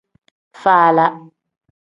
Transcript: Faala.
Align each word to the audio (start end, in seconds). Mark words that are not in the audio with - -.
Faala. 0.61 1.05